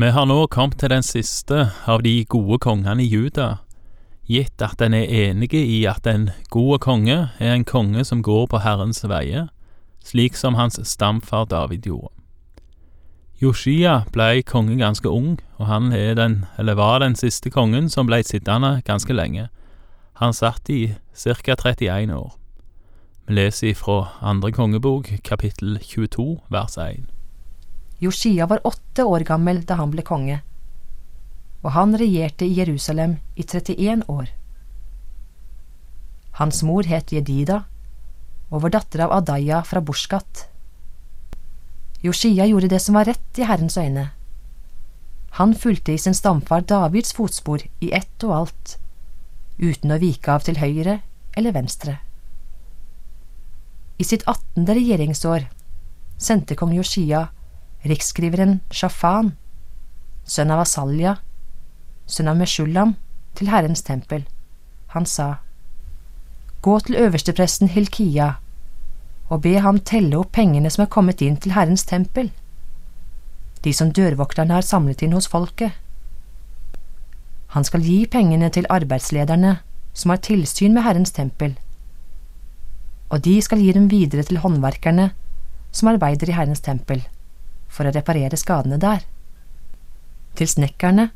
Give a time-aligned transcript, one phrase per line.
[0.00, 3.58] Vi har nå kommet til den siste av de gode kongene i Juda,
[4.24, 8.46] gitt at en er enige i at en god konge er en konge som går
[8.48, 9.50] på Herrens veier,
[10.00, 12.14] slik som hans stamfar David gjorde.
[13.42, 18.80] Joshia blei konge ganske ung, og han den, var den siste kongen som blei sittende
[18.88, 19.50] ganske lenge.
[20.16, 22.32] Han satt i ca 31 år.
[23.28, 27.19] Vi leser ifra andre kongebok, kapittel 22, vers 1.
[28.00, 30.38] Josia var åtte år gammel da han ble konge,
[31.60, 34.30] og han regjerte i Jerusalem i 31 år.
[36.40, 37.64] Hans mor het Jedida
[38.48, 40.46] og var datter av Adaya fra Burskat.
[42.00, 44.06] Josia gjorde det som var rett i Herrens øyne.
[45.36, 48.78] Han fulgte i sin stamfar Davids fotspor i ett og alt,
[49.60, 51.02] uten å vike av til høyre
[51.36, 51.98] eller venstre.
[54.00, 55.44] I sitt attende regjeringsår
[56.16, 57.26] sendte kong Josia
[57.84, 59.34] riksskriveren Shafan,
[60.24, 61.16] sønn av Asalja,
[62.06, 62.96] sønn av Meshulam,
[63.38, 64.26] til Herrens tempel.
[64.94, 65.36] Han sa,
[66.60, 68.34] Gå til øverstepresten Hilkia
[69.30, 72.32] og be ham telle opp pengene som er kommet inn til Herrens tempel,
[73.64, 75.72] de som dørvokterne har samlet inn hos folket.
[77.54, 79.56] Han skal gi pengene til arbeidslederne
[79.94, 81.54] som har tilsyn med Herrens tempel,
[83.10, 85.10] og de skal gi dem videre til håndverkerne
[85.70, 87.02] som arbeider i Herrens tempel,
[87.70, 89.04] for å reparere skadene der,
[90.38, 91.10] til snekkerne,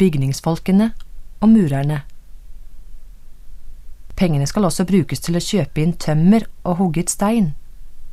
[0.00, 0.92] bygningsfolkene
[1.40, 2.02] og murerne
[4.20, 7.54] Pengene skal også brukes til å kjøpe inn tømmer og hugget stein,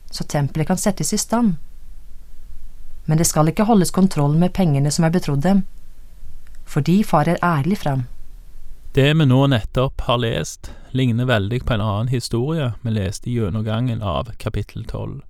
[0.07, 1.57] så tempelet kan settes i stand.
[3.11, 5.65] Men det skal ikke holdes kontroll med pengene som er betrodd dem,
[6.63, 8.05] for de farer ærlig fram.
[8.95, 13.35] Det vi nå nettopp har lest, ligner veldig på en annen historie vi leste i
[13.35, 15.25] gjennomgangen av kapittel tolv.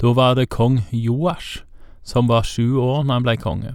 [0.00, 1.62] Da var det kong Joash,
[2.02, 3.74] som var sju år når han ble konge.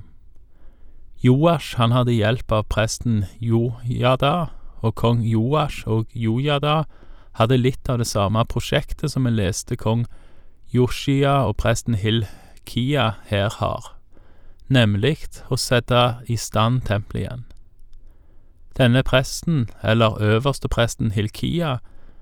[1.23, 6.85] Joash han hadde hjelp av presten Jojada, og kong Joash og Jojada
[7.40, 10.06] hadde litt av det samme prosjektet som vi leste kong
[10.72, 13.96] Joshia og presten Hilkia her har,
[14.68, 15.18] nemlig
[15.50, 17.46] å sette i stand tempelet igjen.
[18.79, 21.79] Denne presten, eller øverstepresten Hilkia,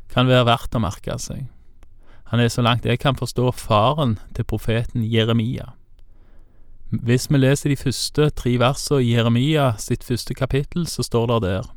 [0.10, 1.46] kan være verdt å merke seg.
[2.28, 5.74] Han er så langt jeg kan forstå faren til profeten Jeremia.
[6.90, 11.42] Hvis vi leser de første tre versene i Jeremia sitt første kapittel, så står det
[11.42, 11.74] der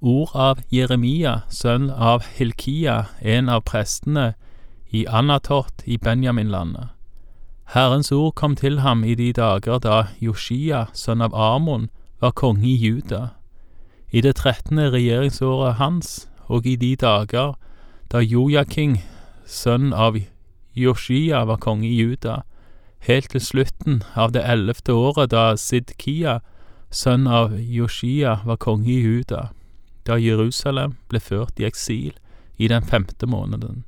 [0.00, 4.34] ord av Jeremia, sønn av Hilkia, en av prestene
[4.90, 6.94] i Anatot i Benjaminlandet.
[7.74, 12.64] Herrens ord kom til ham i de dager da Joshia, sønn av Amon, var konge
[12.66, 13.34] i Juda,
[14.10, 17.58] i det trettende regjeringsåret hans, og i de dager
[18.08, 19.02] da Jojaking,
[19.46, 20.16] sønn av
[20.74, 22.42] Joshia, var konge i Juda,
[23.04, 26.40] helt til slutten av det ellevte året da Sidkia,
[26.90, 29.48] sønn av Joshia, var konge i Juda
[30.08, 32.14] da Jerusalem ble ført i eksil
[32.56, 33.84] i den femte måneden.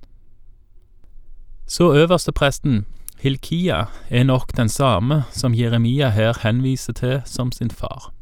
[1.66, 2.84] Så øverstepresten,
[3.20, 8.12] Hilkia, er nok den samme som Jeremia her henviser til som sin far.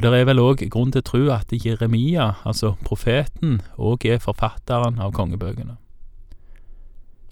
[0.00, 4.22] Og Det er vel òg grunn til å tro at Jeremia, altså profeten, òg er
[4.24, 5.74] forfatteren av kongebøkene.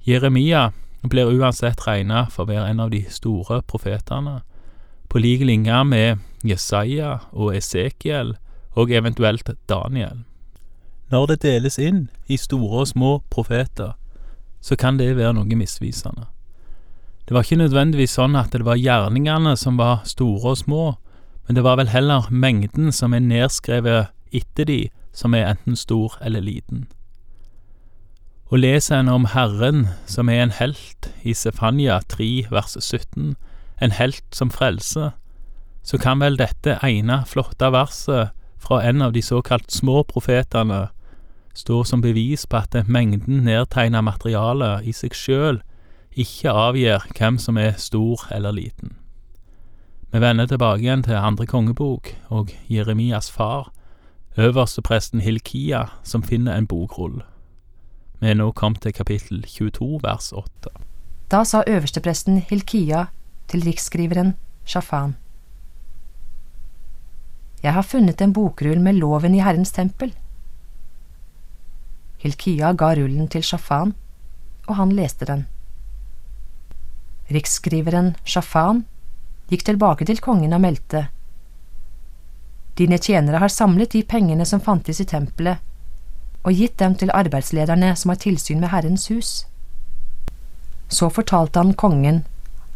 [0.04, 0.66] Jeremia
[1.00, 4.42] blir uansett regnet for å være en av de store profetene,
[5.08, 8.36] på lik linje med Jesaja og Esekiel,
[8.76, 10.26] og eventuelt Daniel.
[11.08, 13.96] Når det deles inn i store og små profeter,
[14.60, 16.28] så kan det være noe misvisende.
[17.24, 20.98] Det var ikke nødvendigvis sånn at det var gjerningene som var store og små,
[21.48, 26.18] men det var vel heller mengden som er nedskrevet etter de, som er enten stor
[26.20, 26.84] eller liten.
[28.52, 33.34] Og leser en om Herren, som er en helt, i Sefania 3 vers 17,
[33.80, 35.10] en helt som frelse,
[35.82, 40.88] så kan vel dette ene flotte verset fra en av de såkalt små profetene
[41.56, 45.62] stå som bevis på at mengden nedtegna materiale i seg sjøl
[46.12, 48.97] ikke avgjør hvem som er stor eller liten.
[50.10, 53.68] Vi vender tilbake igjen til andre kongebok og Jeremias far,
[54.40, 57.18] øverstepresten Hilkia, som finner en bokrull.
[58.20, 60.72] Vi er nå kommet til kapittel 22, vers 8.
[61.28, 63.04] Da sa øverstepresten Hilkia
[63.52, 64.34] til riksskriveren
[64.64, 65.16] Shafan.
[67.62, 70.14] Jeg har funnet en bokrull med loven i Herrens tempel.
[72.18, 73.92] Hilkia ga rullen til Shafan,
[74.68, 75.46] og han leste den.
[77.28, 78.86] Riksskriveren Shafan
[79.48, 81.08] gikk tilbake til kongen og meldte.
[82.78, 85.58] Dine tjenere har samlet de pengene som fantes i tempelet,
[86.46, 89.30] og gitt dem til arbeidslederne som har tilsyn med Herrens hus.
[90.88, 92.22] Så fortalte han kongen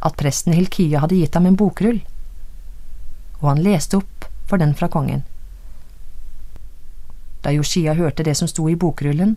[0.02, 2.00] at presten Hilkia hadde gitt ham en bokrull,
[3.40, 5.22] og han leste opp for den fra kongen.
[7.42, 9.36] Da Joshia hørte det som sto i bokrullen,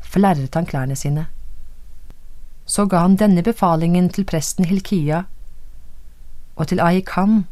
[0.00, 1.26] flerret han klærne sine.
[2.64, 5.24] Så ga han denne befalingen til presten Hilkia
[6.56, 7.44] og til Ahikam,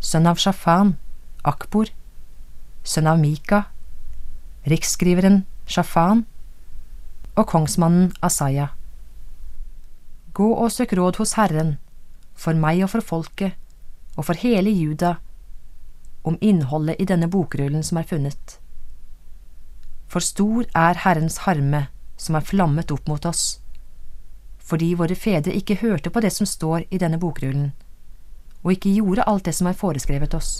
[0.00, 0.94] sønn av Shafan,
[1.44, 1.90] Akbor,
[2.84, 3.64] sønn av Mika,
[4.70, 6.24] riksskriveren Shafan
[7.36, 8.70] og kongsmannen Asaya.
[10.34, 11.76] Gå og søk råd hos Herren,
[12.34, 13.56] for meg og for folket,
[14.16, 15.16] og for hele Juda,
[16.22, 18.58] om innholdet i denne bokrullen som er funnet.
[20.10, 21.86] For stor er Herrens harme
[22.20, 23.60] som er flammet opp mot oss,
[24.58, 27.72] fordi våre fedre ikke hørte på det som står i denne bokrullen,
[28.62, 30.50] og ikke gjorde alt det som er foreskrevet oss.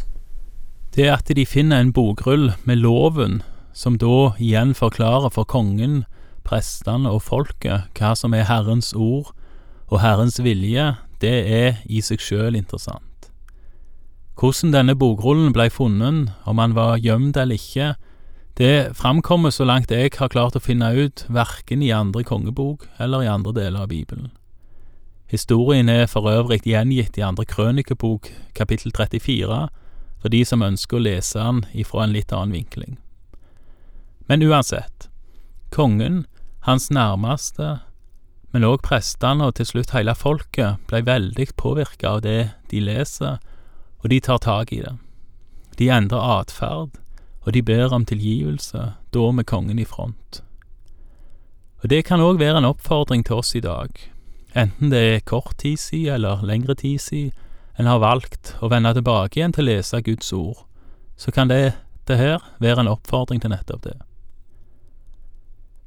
[0.95, 3.43] Det at de finner en bokrull med loven,
[3.73, 6.03] som da igjen forklarer for kongen,
[6.43, 9.31] prestene og folket hva som er Herrens ord
[9.91, 13.07] og Herrens vilje, det er i seg sjøl interessant.
[14.41, 17.93] Hvordan denne bokrullen blei funnet, om han var gjemt eller ikke,
[18.57, 23.25] det framkommer så langt jeg har klart å finne ut, verken i andre kongebok eller
[23.25, 24.33] i andre deler av Bibelen.
[25.31, 29.69] Historien er for øvrig gjengitt i andre krønikebok, kapittel 34,
[30.19, 32.97] for de som ønsker å lese den ifra en litt annen vinkling.
[34.27, 35.07] Men uansett,
[35.71, 36.25] kongen,
[36.67, 37.79] hans nærmeste,
[38.51, 43.39] men òg prestene og til slutt hele folket ble veldig påvirka av det de leser,
[44.03, 44.97] og de tar tak i det.
[45.79, 46.99] De endrer atferd,
[47.47, 50.43] og de ber om tilgivelse, da med kongen i front.
[51.85, 53.95] Og det kan òg være en oppfordring til oss i dag,
[54.55, 57.33] enten det er kort tid siden eller lengre tid siden
[57.79, 60.67] en har valgt å vende tilbake igjen til å lese Guds ord,
[61.17, 61.75] så kan det,
[62.09, 63.97] det her være en oppfordring til nettopp det.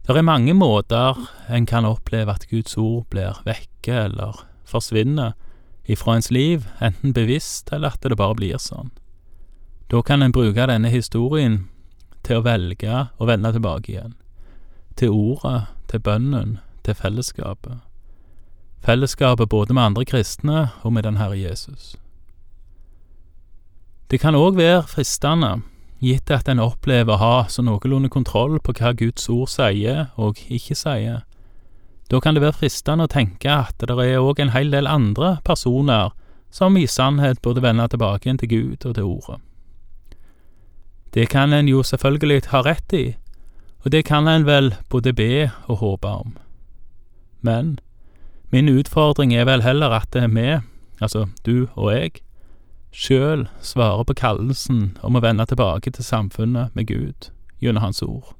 [0.03, 5.37] Det er mange måter en kan oppleve at Guds ord blir vekke eller forsvinner
[5.85, 8.91] ifra ens liv, enten bevisst eller at det bare blir sånn.
[9.91, 11.67] Da kan en bruke denne historien
[12.23, 14.15] til å velge å vende tilbake igjen.
[14.97, 17.83] Til ordet, til bønnen, til fellesskapet.
[18.83, 21.95] Fellesskapet både med andre kristne og med den Herre Jesus.
[24.11, 25.61] Det kan òg være fristende,
[26.03, 30.41] gitt at en opplever å ha så noenlunde kontroll på hva Guds ord sier og
[30.51, 31.23] ikke sier.
[32.11, 35.37] Da kan det være fristende å tenke at det er òg en hel del andre
[35.47, 36.11] personer
[36.51, 39.39] som i sannhet burde vende tilbake til Gud og til Ordet.
[41.13, 43.15] Det kan en jo selvfølgelig ha rett i,
[43.85, 46.37] og det kan en vel både be og håpe om.
[47.41, 47.79] Men
[48.53, 50.49] min utfordring er vel heller at det er vi,
[51.01, 52.21] altså du og jeg,
[52.93, 57.31] sjøl svarer på kallelsen om å vende tilbake til samfunnet med Gud
[57.63, 58.35] gjennom Hans ord.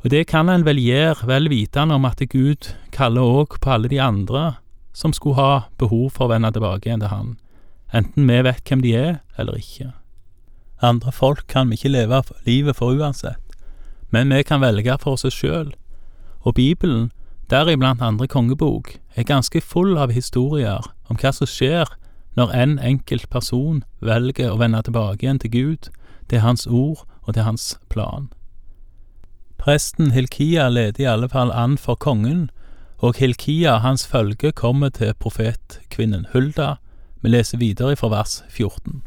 [0.00, 3.90] Og det kan en vel gjøre vel vitende om at Gud kaller òg på alle
[3.92, 4.54] de andre
[4.96, 7.36] som skulle ha behov for å vende tilbake igjen til Han,
[7.92, 9.92] enten vi vet hvem de er eller ikke.
[10.80, 13.44] Andre folk kan vi ikke leve livet for uansett,
[14.08, 15.74] men vi kan velge for oss sjøl,
[16.40, 17.10] og Bibelen,
[17.50, 21.88] deriblant andre kongebok, er ganske full av historier om hva som skjer
[22.36, 25.88] når en enkelt person velger å vende tilbake igjen til Gud,
[26.28, 28.28] til Hans ord og til Hans plan.
[29.58, 32.50] Presten Hilkia leder i alle fall an for kongen,
[32.98, 36.76] og Hilkia hans følge kommer til profetkvinnen Hulda.
[37.22, 39.02] Vi leser videre fra vers 14.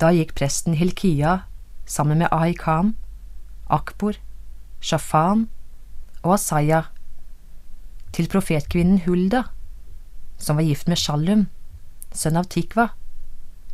[0.00, 1.38] Da gikk presten Hilkia
[1.86, 2.94] sammen med Ahikam,
[3.68, 4.16] Akbor,
[4.80, 5.48] Shafan
[6.22, 6.82] og Asaya
[8.12, 9.42] til profetkvinnen Hulda,
[10.38, 11.46] som var gift med Shallum,
[12.14, 12.88] sønn av Tikva,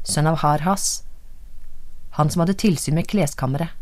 [0.05, 1.05] sønn av Harhas,
[2.19, 3.73] han som hadde tilsyn med kleskammeret.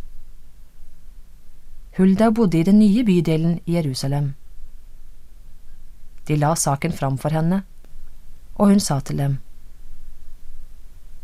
[1.99, 4.32] Hulda bodde i den nye bydelen i Jerusalem.
[6.28, 7.62] De la saken fram for henne,
[8.54, 9.38] og hun sa til dem.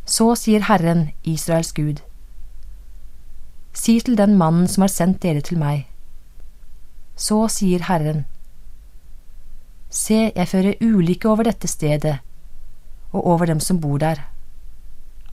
[0.05, 2.03] Så sier Herren, Israels Gud,
[3.73, 5.87] si til den mannen som har sendt dere til meg.
[7.17, 8.27] Så sier Herren,
[9.89, 12.19] se, jeg fører ulykke over dette stedet
[13.13, 14.21] og over dem som bor der.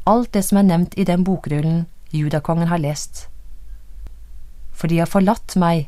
[0.08, 3.28] Alt det som er nevnt i den bokrullen judakongen har lest.
[4.72, 5.88] For de har forlatt meg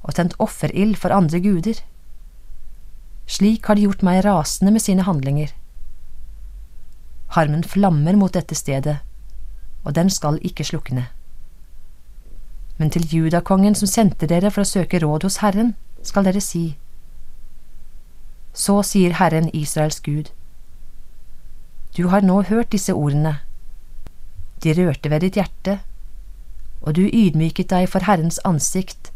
[0.00, 1.80] og tent offerild for andre guder.
[3.28, 5.52] Slik har de gjort meg rasende med sine handlinger.
[7.36, 8.96] Harmen flammer mot dette stedet,
[9.84, 11.06] og den skal ikke slukne.
[12.78, 16.78] Men til judakongen som sendte dere for å søke råd hos Herren, skal dere si,
[18.52, 20.30] Så sier Herren Israels Gud,
[21.96, 23.40] du har nå hørt disse ordene.
[24.62, 25.80] De rørte ved ditt hjerte,
[26.80, 29.10] og du ydmyket deg for Herrens ansikt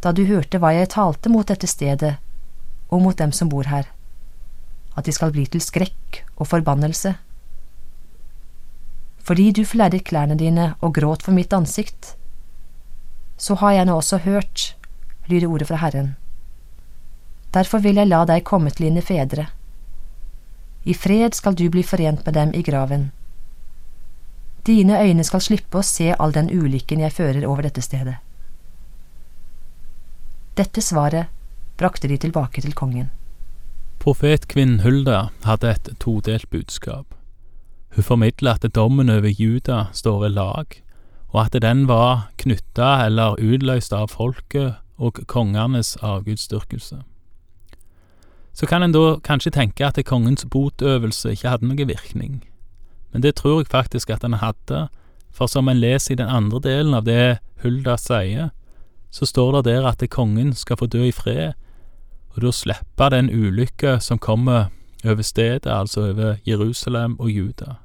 [0.00, 2.14] da du hørte hva jeg talte mot dette stedet
[2.88, 3.86] og mot dem som bor her.
[4.96, 7.14] at de skal bli til skrekk og forbannelse.
[9.22, 12.16] Fordi du flerret klærne dine og gråt for mitt ansikt,
[13.38, 14.76] så har jeg nå også hørt,
[15.30, 16.16] lyder ordet fra Herren.
[17.54, 19.48] Derfor vil jeg la deg komme til dine fedre.
[20.84, 23.10] I fred skal du bli forent med dem i graven.
[24.66, 28.18] Dine øyne skal slippe å se all den ulykken jeg fører over dette stedet.
[30.56, 31.32] Dette svaret
[31.80, 33.10] brakte de tilbake til kongen.
[34.00, 37.14] Profetkvinnen Hulda hadde et todelt budskap.
[37.96, 40.76] Hun formidla at dommen over Juda står ved lag,
[41.32, 47.02] og at den var knytta eller utløst av folket og kongenes avgudsdyrkelse.
[48.52, 52.40] Så kan en da kanskje tenke at kongens botøvelse ikke hadde noen virkning,
[53.12, 54.88] men det tror jeg faktisk at den hadde,
[55.30, 58.50] for som en leser i den andre delen av det Hulda sier,
[59.10, 61.52] så står det der at kongen skal få dø i fred,
[62.34, 64.70] og da slippe den ulykka som kommer
[65.04, 67.78] over stedet, altså over Jerusalem og Juda.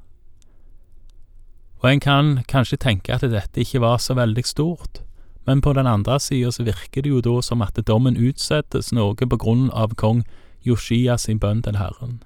[1.81, 5.01] Og en kan kanskje tenke at dette ikke var så veldig stort,
[5.45, 9.15] men på den andre sida så virker det jo da som at dommen utsettes noe
[9.15, 10.23] på grunn av kong
[10.65, 12.23] Joshia sin bønn til Herren.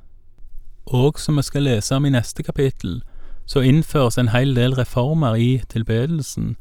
[0.86, 3.02] Og som vi skal lese om i neste kapittel,
[3.46, 6.56] så innføres en hel del reformer i tilbedelsen,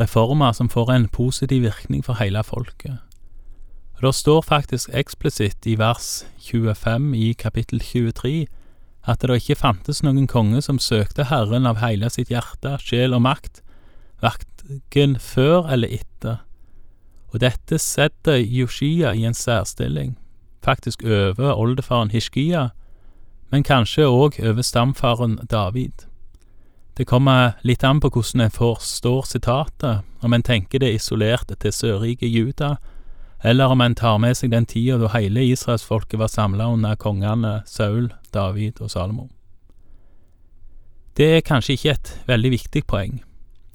[0.00, 2.98] reformer som får en positiv virkning for hele folket.
[3.96, 8.46] Og Det står faktisk eksplisitt i vers 25 i kapittel 23
[9.06, 13.22] at det ikke fantes noen konge som søkte Herren av hele sitt hjerte, sjel og
[13.22, 13.60] makt,
[14.24, 16.40] verken før eller etter.
[17.32, 20.16] Og dette setter Joshia i en særstilling,
[20.64, 22.70] faktisk over oldefaren Hishkia,
[23.52, 26.08] men kanskje òg over stamfaren David.
[26.96, 31.72] Det kommer litt an på hvordan en forstår sitatet, om en tenker det isolert til
[31.72, 32.76] sørriket Juda,
[33.44, 37.60] eller om en tar med seg den tida da hele israelsfolket var samla under kongene
[37.66, 39.28] Saul, David og Salomo.
[41.16, 43.20] Det er kanskje ikke et veldig viktig poeng,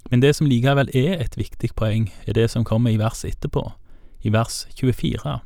[0.09, 3.67] men det som likevel er et viktig poeng, er det som kommer i vers etterpå,
[4.23, 5.39] i vers 24.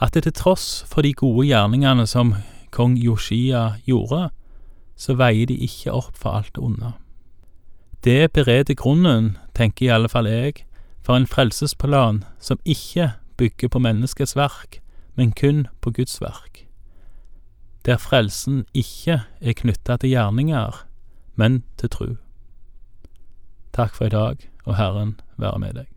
[0.00, 2.34] At det til tross for de gode gjerningene som
[2.72, 4.30] kong Yoshia gjorde,
[4.96, 6.92] så veier de ikke opp for alt onde.
[8.04, 10.64] Det bereder grunnen, tenker i alle fall jeg,
[11.02, 14.80] for en frelsesplan som ikke bygger på menneskets verk,
[15.16, 16.64] men kun på Guds verk,
[17.84, 20.84] der frelsen ikke er knytta til gjerninger,
[21.36, 22.08] men til tru.
[23.72, 25.88] Takk for i dag, og Herren være med deg.